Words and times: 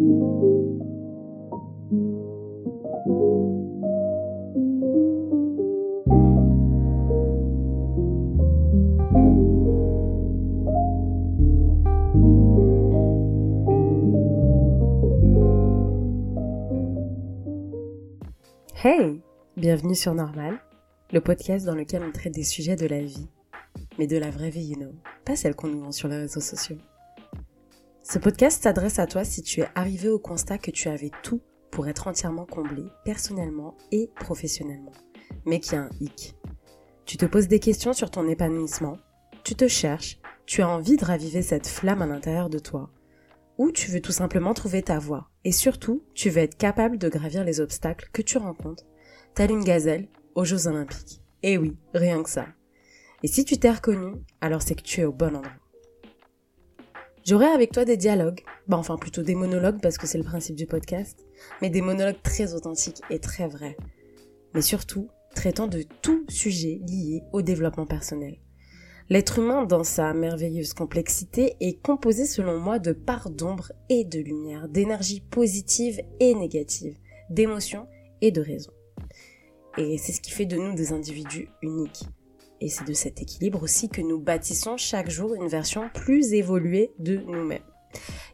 Hey 0.00 0.06
Bienvenue 19.58 19.94
sur 19.94 20.14
Normal, 20.14 20.58
le 21.12 21.20
podcast 21.20 21.66
dans 21.66 21.74
lequel 21.74 22.02
on 22.02 22.10
traite 22.10 22.32
des 22.32 22.42
sujets 22.42 22.76
de 22.76 22.86
la 22.86 23.02
vie, 23.02 23.28
mais 23.98 24.06
de 24.06 24.16
la 24.16 24.30
vraie 24.30 24.48
vie, 24.48 24.64
you 24.64 24.76
know, 24.76 24.94
pas 25.26 25.36
celle 25.36 25.54
qu'on 25.54 25.68
nous 25.68 25.82
vend 25.82 25.92
sur 25.92 26.08
les 26.08 26.16
réseaux 26.16 26.40
sociaux. 26.40 26.78
Ce 28.12 28.18
podcast 28.18 28.64
s'adresse 28.64 28.98
à 28.98 29.06
toi 29.06 29.22
si 29.22 29.40
tu 29.40 29.60
es 29.60 29.68
arrivé 29.76 30.08
au 30.08 30.18
constat 30.18 30.58
que 30.58 30.72
tu 30.72 30.88
avais 30.88 31.12
tout 31.22 31.40
pour 31.70 31.86
être 31.86 32.08
entièrement 32.08 32.44
comblé, 32.44 32.82
personnellement 33.04 33.76
et 33.92 34.10
professionnellement, 34.16 34.90
mais 35.46 35.60
qu'il 35.60 35.74
y 35.74 35.76
a 35.76 35.82
un 35.82 35.90
hic. 36.00 36.34
Tu 37.04 37.16
te 37.16 37.24
poses 37.24 37.46
des 37.46 37.60
questions 37.60 37.92
sur 37.92 38.10
ton 38.10 38.26
épanouissement, 38.26 38.98
tu 39.44 39.54
te 39.54 39.68
cherches, 39.68 40.18
tu 40.44 40.60
as 40.60 40.68
envie 40.68 40.96
de 40.96 41.04
raviver 41.04 41.40
cette 41.40 41.68
flamme 41.68 42.02
à 42.02 42.06
l'intérieur 42.06 42.50
de 42.50 42.58
toi, 42.58 42.90
ou 43.58 43.70
tu 43.70 43.92
veux 43.92 44.00
tout 44.00 44.10
simplement 44.10 44.54
trouver 44.54 44.82
ta 44.82 44.98
voie. 44.98 45.30
Et 45.44 45.52
surtout, 45.52 46.02
tu 46.12 46.30
veux 46.30 46.38
être 46.38 46.58
capable 46.58 46.98
de 46.98 47.08
gravir 47.08 47.44
les 47.44 47.60
obstacles 47.60 48.10
que 48.12 48.22
tu 48.22 48.38
rencontres, 48.38 48.86
telle 49.36 49.52
une 49.52 49.62
gazelle 49.62 50.08
aux 50.34 50.44
Jeux 50.44 50.66
Olympiques. 50.66 51.22
Et 51.44 51.58
oui, 51.58 51.76
rien 51.94 52.24
que 52.24 52.30
ça. 52.30 52.46
Et 53.22 53.28
si 53.28 53.44
tu 53.44 53.56
t'es 53.56 53.70
reconnu, 53.70 54.16
alors 54.40 54.62
c'est 54.62 54.74
que 54.74 54.82
tu 54.82 55.00
es 55.00 55.04
au 55.04 55.12
bon 55.12 55.36
endroit. 55.36 55.69
J'aurai 57.24 57.46
avec 57.46 57.72
toi 57.72 57.84
des 57.84 57.98
dialogues, 57.98 58.40
bah 58.66 58.78
enfin 58.78 58.96
plutôt 58.96 59.22
des 59.22 59.34
monologues 59.34 59.80
parce 59.82 59.98
que 59.98 60.06
c'est 60.06 60.18
le 60.18 60.24
principe 60.24 60.56
du 60.56 60.66
podcast, 60.66 61.26
mais 61.60 61.68
des 61.68 61.82
monologues 61.82 62.22
très 62.22 62.54
authentiques 62.54 63.02
et 63.10 63.18
très 63.18 63.46
vrais. 63.46 63.76
Mais 64.54 64.62
surtout, 64.62 65.08
traitant 65.34 65.66
de 65.66 65.82
tout 66.02 66.24
sujet 66.28 66.80
lié 66.86 67.22
au 67.32 67.42
développement 67.42 67.86
personnel. 67.86 68.38
L'être 69.10 69.40
humain, 69.40 69.64
dans 69.64 69.84
sa 69.84 70.14
merveilleuse 70.14 70.72
complexité, 70.72 71.56
est 71.60 71.82
composé 71.82 72.24
selon 72.24 72.58
moi 72.58 72.78
de 72.78 72.92
parts 72.92 73.30
d'ombre 73.30 73.72
et 73.88 74.04
de 74.04 74.20
lumière, 74.20 74.68
d'énergie 74.68 75.20
positive 75.20 76.00
et 76.20 76.34
négative, 76.34 76.96
d'émotions 77.28 77.86
et 78.22 78.30
de 78.30 78.40
raisons. 78.40 78.72
Et 79.76 79.98
c'est 79.98 80.12
ce 80.12 80.20
qui 80.20 80.30
fait 80.30 80.46
de 80.46 80.56
nous 80.56 80.74
des 80.74 80.92
individus 80.92 81.48
uniques. 81.60 82.04
Et 82.60 82.68
c'est 82.68 82.86
de 82.86 82.92
cet 82.92 83.22
équilibre 83.22 83.62
aussi 83.62 83.88
que 83.88 84.00
nous 84.00 84.18
bâtissons 84.18 84.76
chaque 84.76 85.10
jour 85.10 85.34
une 85.34 85.48
version 85.48 85.88
plus 85.94 86.34
évoluée 86.34 86.92
de 86.98 87.16
nous-mêmes. 87.16 87.64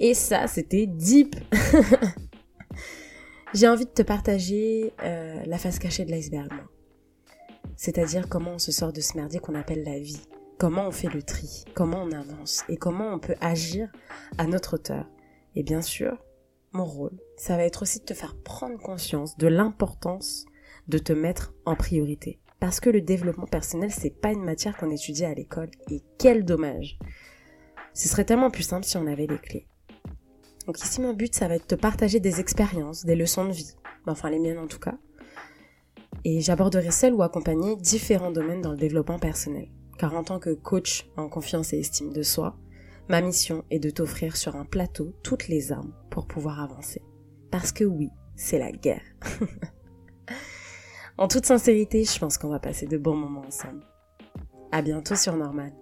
Et 0.00 0.14
ça, 0.14 0.46
c'était 0.46 0.86
deep. 0.86 1.36
J'ai 3.54 3.68
envie 3.68 3.86
de 3.86 3.90
te 3.90 4.02
partager 4.02 4.92
euh, 5.02 5.42
la 5.46 5.58
face 5.58 5.78
cachée 5.78 6.04
de 6.04 6.10
l'iceberg, 6.10 6.52
C'est-à-dire 7.76 8.28
comment 8.28 8.54
on 8.54 8.58
se 8.58 8.72
sort 8.72 8.92
de 8.92 9.00
ce 9.00 9.16
merdier 9.16 9.40
qu'on 9.40 9.54
appelle 9.54 9.84
la 9.84 9.98
vie 9.98 10.20
comment 10.58 10.88
on 10.88 10.90
fait 10.90 11.08
le 11.08 11.22
tri, 11.22 11.64
comment 11.74 12.02
on 12.02 12.12
avance 12.12 12.64
et 12.68 12.76
comment 12.76 13.14
on 13.14 13.18
peut 13.18 13.36
agir 13.40 13.90
à 14.36 14.46
notre 14.46 14.74
hauteur. 14.74 15.06
Et 15.54 15.62
bien 15.62 15.80
sûr, 15.80 16.18
mon 16.72 16.84
rôle, 16.84 17.16
ça 17.36 17.56
va 17.56 17.64
être 17.64 17.82
aussi 17.82 18.00
de 18.00 18.04
te 18.04 18.14
faire 18.14 18.36
prendre 18.36 18.78
conscience 18.78 19.38
de 19.38 19.46
l'importance 19.46 20.44
de 20.88 20.98
te 20.98 21.12
mettre 21.12 21.54
en 21.64 21.76
priorité. 21.76 22.40
Parce 22.60 22.80
que 22.80 22.90
le 22.90 23.00
développement 23.00 23.46
personnel, 23.46 23.90
c'est 23.90 24.10
pas 24.10 24.32
une 24.32 24.44
matière 24.44 24.76
qu'on 24.76 24.90
étudie 24.90 25.24
à 25.24 25.34
l'école. 25.34 25.70
Et 25.90 26.02
quel 26.18 26.44
dommage. 26.44 26.98
Ce 27.94 28.08
serait 28.08 28.24
tellement 28.24 28.50
plus 28.50 28.62
simple 28.62 28.84
si 28.84 28.96
on 28.96 29.06
avait 29.06 29.26
les 29.26 29.38
clés. 29.38 29.66
Donc 30.66 30.80
ici, 30.80 31.00
mon 31.00 31.14
but, 31.14 31.34
ça 31.34 31.48
va 31.48 31.56
être 31.56 31.68
de 31.68 31.76
te 31.76 31.80
partager 31.80 32.20
des 32.20 32.40
expériences, 32.40 33.04
des 33.04 33.16
leçons 33.16 33.46
de 33.46 33.52
vie. 33.52 33.74
Enfin, 34.06 34.30
les 34.30 34.38
miennes 34.38 34.58
en 34.58 34.66
tout 34.66 34.78
cas. 34.78 34.98
Et 36.24 36.40
j'aborderai 36.40 36.90
seul 36.90 37.14
ou 37.14 37.22
accompagné 37.22 37.76
différents 37.76 38.32
domaines 38.32 38.60
dans 38.60 38.72
le 38.72 38.76
développement 38.76 39.18
personnel 39.18 39.68
car 39.98 40.14
en 40.14 40.24
tant 40.24 40.38
que 40.38 40.54
coach 40.54 41.06
en 41.16 41.28
confiance 41.28 41.72
et 41.72 41.80
estime 41.80 42.12
de 42.12 42.22
soi, 42.22 42.56
ma 43.08 43.20
mission 43.20 43.64
est 43.70 43.80
de 43.80 43.90
t'offrir 43.90 44.36
sur 44.36 44.56
un 44.56 44.64
plateau 44.64 45.12
toutes 45.22 45.48
les 45.48 45.72
armes 45.72 45.92
pour 46.10 46.26
pouvoir 46.26 46.60
avancer. 46.62 47.02
Parce 47.50 47.72
que 47.72 47.84
oui, 47.84 48.08
c'est 48.36 48.58
la 48.58 48.70
guerre. 48.70 49.02
en 51.18 51.26
toute 51.28 51.46
sincérité, 51.46 52.04
je 52.04 52.18
pense 52.18 52.38
qu'on 52.38 52.48
va 52.48 52.60
passer 52.60 52.86
de 52.86 52.96
bons 52.96 53.16
moments 53.16 53.44
ensemble. 53.46 53.82
À 54.70 54.82
bientôt 54.82 55.16
sur 55.16 55.36
Normal. 55.36 55.72